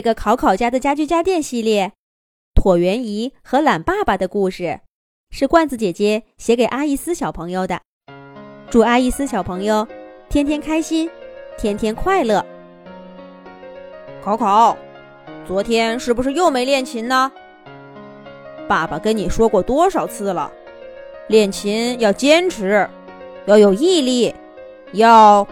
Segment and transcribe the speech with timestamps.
[0.00, 1.92] 这个考考家的家具家电系列，
[2.54, 4.80] 椭圆仪和懒爸爸的故事，
[5.30, 7.82] 是罐子姐姐写给阿伊斯小朋友的。
[8.70, 9.86] 祝阿伊斯小朋友
[10.30, 11.10] 天天开心，
[11.58, 12.42] 天天快乐。
[14.22, 14.74] 考考，
[15.46, 17.30] 昨天是不是又没练琴呢？
[18.66, 20.50] 爸爸跟你说过多少次了，
[21.28, 22.88] 练琴要坚持，
[23.44, 24.34] 要有毅力，
[24.92, 25.46] 要……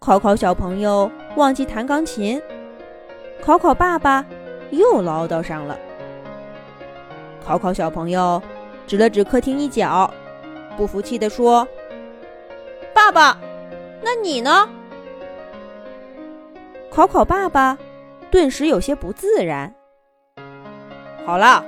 [0.00, 2.40] 考考小朋友忘记弹钢琴，
[3.40, 4.26] 考考爸爸
[4.70, 5.78] 又唠叨上了。
[7.44, 8.42] 考考小朋友
[8.86, 10.12] 指了指客厅一角，
[10.76, 11.66] 不服气地说
[12.92, 13.38] ：“爸爸，
[14.02, 14.68] 那你呢？”
[16.90, 17.78] 考考爸爸
[18.30, 19.72] 顿时有些不自然。
[21.24, 21.64] 好了，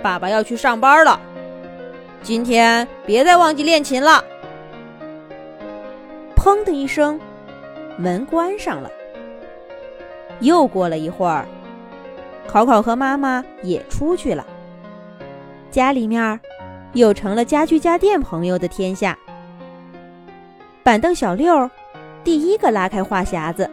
[0.00, 1.20] 爸爸要去上班了，
[2.22, 4.24] 今天别再忘记练琴了。
[6.36, 7.20] 砰的一声。
[8.00, 8.90] 门关上了。
[10.40, 11.46] 又过了一会儿，
[12.48, 14.46] 考考和妈妈也出去了。
[15.70, 16.40] 家里面
[16.94, 19.18] 又成了家具家电朋友的天下。
[20.82, 21.70] 板凳小六
[22.24, 23.70] 第一个拉开话匣子：“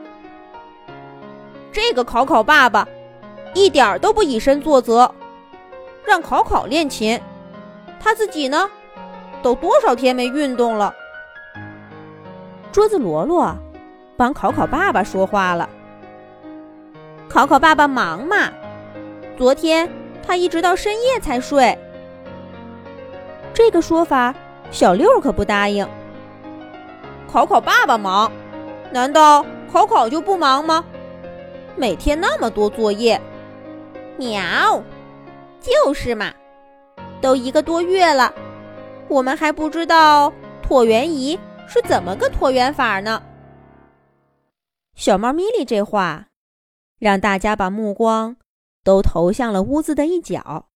[1.72, 2.86] 这个考考爸爸
[3.54, 5.10] 一点都不以身作则，
[6.06, 7.20] 让考考练琴，
[7.98, 8.70] 他自己呢，
[9.42, 10.94] 都多少天没运动了。”
[12.74, 13.56] 桌子罗罗。
[14.18, 15.70] 帮考考爸爸说话了。
[17.30, 18.52] 考考爸爸忙嘛，
[19.38, 19.90] 昨天
[20.26, 21.78] 他一直到深夜才睡。
[23.54, 24.34] 这个说法，
[24.72, 25.88] 小六可不答应。
[27.32, 28.32] 考考爸爸忙，
[28.92, 30.84] 难道考考就不忙吗？
[31.76, 33.22] 每天那么多作业，
[34.18, 34.82] 喵，
[35.62, 36.34] 就是嘛，
[37.22, 38.34] 都一个多月了，
[39.08, 40.34] 我们还不知道
[40.68, 43.22] 椭圆仪是怎么个椭圆法呢。
[44.98, 46.30] 小猫咪咪这话，
[46.98, 48.36] 让大家把目光
[48.84, 50.72] 都投向了屋子的一角，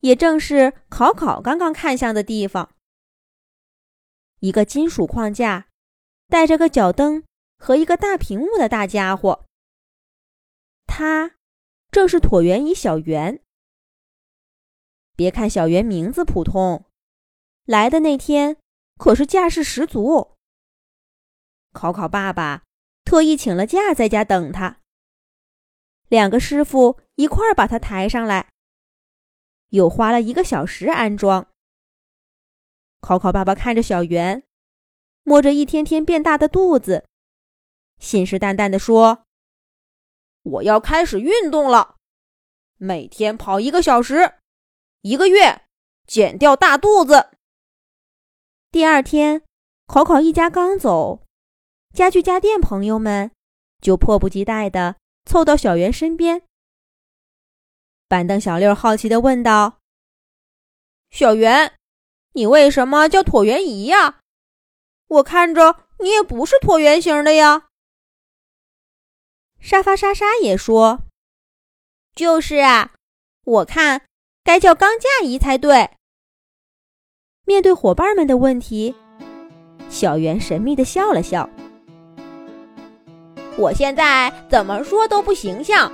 [0.00, 2.74] 也正是考考刚刚看向的地方。
[4.38, 5.68] 一个金属框架，
[6.28, 7.22] 带着个脚蹬
[7.58, 9.44] 和一个大屏幕的大家伙，
[10.86, 11.32] 它
[11.90, 13.42] 正是椭圆仪小圆。
[15.14, 16.86] 别看小圆名字普通，
[17.66, 18.56] 来的那天
[18.96, 20.38] 可是架势十足。
[21.74, 22.64] 考考爸爸。
[23.10, 24.78] 特意请了假，在家等他。
[26.06, 28.48] 两个师傅一块儿把他抬上来，
[29.70, 31.48] 又花了一个小时安装。
[33.00, 34.44] 考考爸爸看着小圆，
[35.24, 37.04] 摸着一天天变大的肚子，
[37.98, 39.24] 信誓旦旦地说
[40.44, 41.96] ：“我要开始运动了，
[42.76, 44.34] 每天跑一个小时，
[45.00, 45.62] 一个月
[46.06, 47.30] 减掉大肚子。”
[48.70, 49.42] 第二天，
[49.88, 51.26] 考考一家刚走。
[51.92, 53.30] 家具家电朋友们
[53.80, 54.96] 就迫不及待地
[55.26, 56.42] 凑到小圆身边。
[58.08, 59.78] 板凳小六好奇地问道
[61.10, 61.74] ：“小圆，
[62.32, 64.20] 你为什么叫椭圆仪呀？
[65.08, 67.68] 我看着你也不是椭圆形的呀。”
[69.60, 71.00] 沙发莎莎也说
[72.14, 72.94] ：“就是啊，
[73.44, 74.06] 我看
[74.42, 75.90] 该叫钢架仪才对。”
[77.44, 78.94] 面对伙伴们的问题，
[79.88, 81.50] 小圆神秘地笑了笑。
[83.56, 85.90] 我现在怎么说都不形象。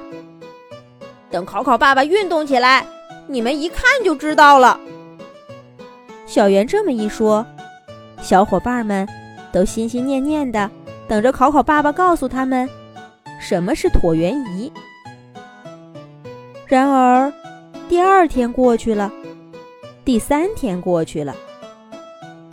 [1.30, 2.86] 等考考爸爸运动起来，
[3.26, 4.78] 你们一看就知道了。
[6.26, 7.44] 小圆这么一说，
[8.20, 9.08] 小伙伴们
[9.52, 10.70] 都心心念念的
[11.08, 12.68] 等着考考爸爸告诉他们
[13.40, 14.72] 什么是椭圆仪。
[16.66, 17.32] 然而，
[17.88, 19.10] 第二天过去了，
[20.04, 21.34] 第三天过去了，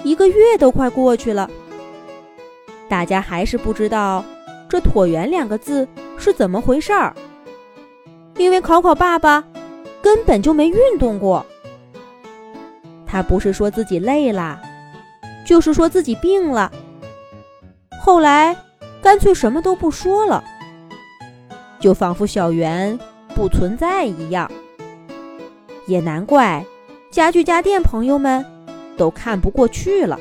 [0.03, 1.49] 一个月都快过去了，
[2.87, 4.23] 大家还是不知道。
[4.73, 7.15] 这“椭圆”两个字是怎么回事儿？
[8.37, 9.43] 因为考考爸爸
[10.01, 11.45] 根本就没运动过。
[13.05, 14.59] 他不是说自己累了，
[15.45, 16.71] 就是说自己病了。
[18.01, 18.57] 后来
[18.99, 20.43] 干脆什么都不说了，
[21.79, 22.97] 就仿佛小圆
[23.35, 24.49] 不存在一样。
[25.85, 26.65] 也难怪
[27.11, 28.43] 家具家电朋友们
[28.97, 30.19] 都看不过去了。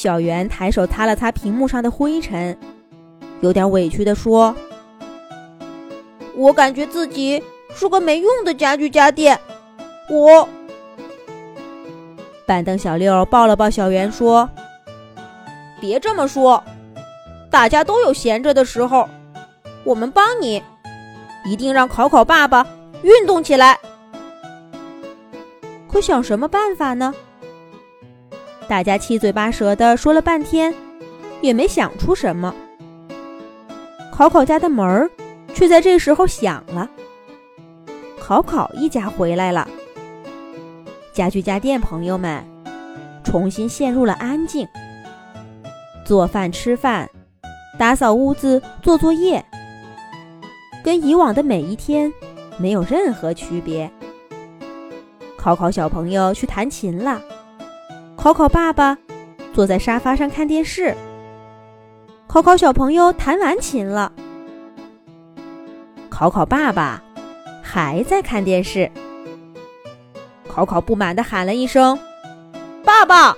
[0.00, 2.56] 小圆抬手擦了擦屏幕上的灰尘，
[3.42, 4.56] 有点委屈地说
[6.34, 7.42] ：“我感觉自己
[7.74, 9.38] 是个没用的家具家电。”
[10.08, 10.48] 我。
[12.46, 14.48] 板凳小六抱了抱小圆说
[15.82, 16.64] ：“别这么说，
[17.50, 19.06] 大家都有闲着的时候，
[19.84, 20.62] 我们帮你，
[21.44, 22.66] 一定让考考爸爸
[23.02, 23.78] 运动起来。
[25.86, 27.14] 可想什么办法呢？”
[28.70, 30.72] 大家七嘴八舌的说了半天，
[31.40, 32.54] 也没想出什么。
[34.12, 35.10] 考考家的门儿
[35.52, 36.88] 却在这时候响了。
[38.20, 39.68] 考考一家回来了。
[41.12, 42.44] 家具家电朋友们
[43.24, 44.64] 重新陷入了安静，
[46.06, 47.10] 做饭、吃饭、
[47.76, 49.44] 打扫屋子、做作业，
[50.84, 52.12] 跟以往的每一天
[52.56, 53.90] 没有任何区别。
[55.36, 57.20] 考考小朋友去弹琴了，
[58.22, 58.98] 考考爸爸
[59.54, 60.94] 坐在沙发上看电视。
[62.26, 64.12] 考考小朋友弹完琴了，
[66.10, 67.02] 考考爸爸
[67.62, 68.90] 还在看电视。
[70.46, 71.98] 考考不满地喊了一声
[72.84, 73.34] ：“爸爸！”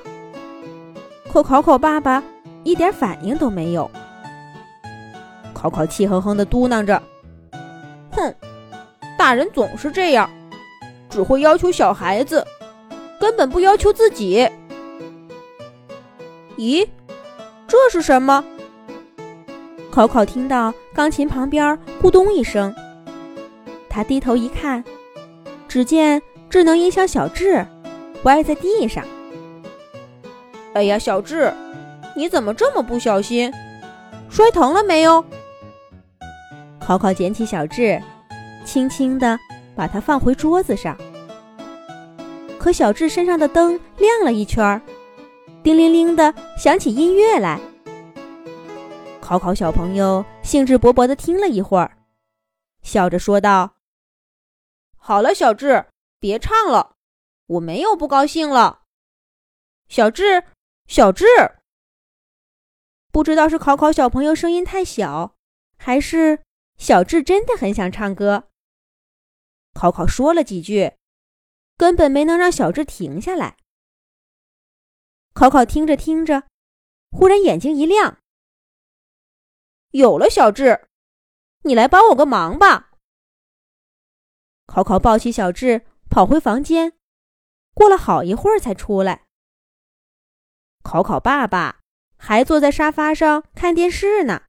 [1.33, 2.21] 可考考爸爸
[2.65, 3.89] 一点反应都没有。
[5.55, 7.01] 考考气哼哼地嘟囔着
[8.11, 8.35] ：“哼，
[9.17, 10.29] 大人总是这样，
[11.09, 12.45] 只会要求小孩子，
[13.21, 14.51] 根本不要求自己。”
[16.63, 16.87] 咦，
[17.67, 18.45] 这是什么？
[19.91, 22.73] 考考听到钢琴旁边咕咚一声，
[23.91, 24.85] 他低头一看，
[25.67, 27.67] 只见智能音箱小智
[28.23, 29.05] 歪在地上。
[30.75, 31.53] 哎呀，小智，
[32.15, 33.53] 你怎么这么不小心？
[34.31, 35.25] 摔疼了没有？
[36.79, 38.01] 考考捡起小智，
[38.65, 39.37] 轻轻地
[39.75, 40.97] 把它放回桌子上。
[42.57, 44.81] 可小智身上的灯亮了一圈，
[45.63, 47.61] 叮铃铃的响起音乐来。
[49.21, 51.97] 考考小朋友兴致勃勃地听了一会儿，
[52.83, 53.77] 笑着说道
[54.99, 55.87] ：“好了，小智，
[56.19, 56.97] 别唱了，
[57.47, 58.83] 我没有不高兴了。”
[59.89, 60.43] 小智，
[60.89, 61.25] 小智，
[63.13, 65.37] 不知道是考考小朋友声音太小，
[65.77, 66.43] 还是
[66.77, 68.49] 小智真的很想唱歌。
[69.75, 70.95] 考考说了几句，
[71.77, 73.57] 根本没能让小智停下来。
[75.35, 76.45] 考考听着听着，
[77.11, 78.19] 忽然眼睛一亮。
[79.91, 80.89] 有了，小智，
[81.63, 82.91] 你来帮我个忙吧。
[84.67, 86.95] 考考抱起小智跑回房间，
[87.75, 89.25] 过了好一会儿才出来。
[90.83, 91.81] 考考爸爸
[92.17, 94.45] 还坐在沙发上看电视呢。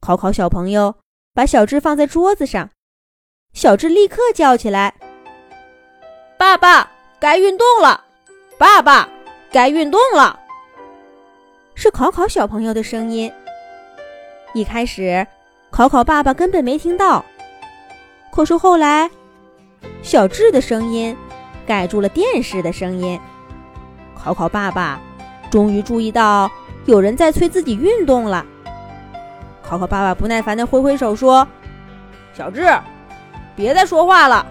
[0.00, 1.00] 考考小朋友
[1.32, 2.70] 把小智放在桌子上，
[3.52, 4.98] 小智立刻叫起来
[6.38, 8.04] ：“爸爸，该运动了！
[8.58, 9.08] 爸爸，
[9.50, 10.38] 该运动了！”
[11.74, 13.32] 是考考小朋友的声音。
[14.52, 15.26] 一开始，
[15.70, 17.24] 考考爸爸根本没听到。
[18.32, 19.10] 可是后来，
[20.02, 21.16] 小智的声音
[21.66, 23.18] 盖住了电视的声音。
[24.14, 25.00] 考考爸爸
[25.50, 26.50] 终于注意到
[26.84, 28.44] 有人在催自己运动了。
[29.62, 31.46] 考考爸爸不耐烦地挥挥手说
[32.36, 32.66] ：“小智，
[33.56, 34.44] 别再说话了。”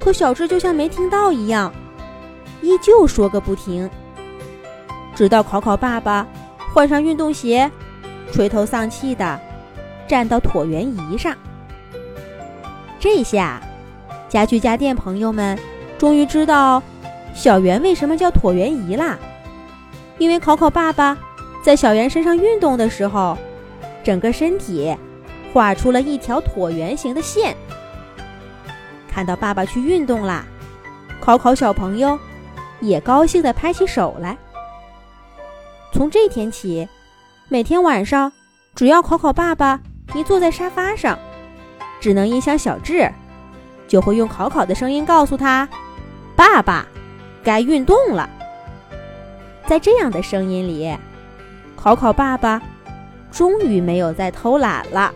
[0.00, 1.72] 可小智就像没听到一样，
[2.64, 3.88] 依旧说个不停。
[5.14, 6.26] 直到考考爸爸
[6.72, 7.70] 换上运动鞋。
[8.32, 9.38] 垂头丧气的
[10.08, 11.36] 站到椭圆仪上，
[12.98, 13.62] 这下
[14.28, 15.56] 家具家电朋友们
[15.98, 16.82] 终于知道
[17.32, 19.16] 小圆为什么叫椭圆仪啦。
[20.18, 21.16] 因为考考爸爸
[21.62, 23.38] 在小圆身上运动的时候，
[24.02, 24.96] 整个身体
[25.52, 27.54] 画出了一条椭圆形的线。
[29.08, 30.44] 看到爸爸去运动啦，
[31.20, 32.18] 考考小朋友
[32.80, 34.36] 也高兴地拍起手来。
[35.92, 36.88] 从这天起。
[37.46, 38.32] 每天晚上，
[38.74, 39.78] 只要考考爸爸
[40.14, 41.16] 一坐在沙发上，
[42.00, 43.08] 只能影响小智
[43.86, 45.68] 就会用考考的声音告诉他
[46.34, 46.86] ：“爸爸，
[47.44, 48.28] 该运动了。”
[49.68, 50.96] 在这样的声音里，
[51.76, 52.60] 考考爸爸
[53.30, 55.12] 终于没有再偷懒了。